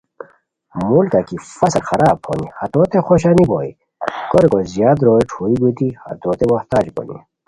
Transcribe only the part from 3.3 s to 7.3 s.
بوئے کوریکو زیاد روئے ݯھوئی بیتی ہتوت محتاج بونی